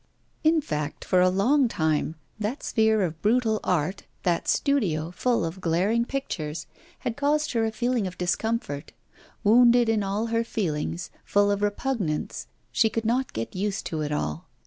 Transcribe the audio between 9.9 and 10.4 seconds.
all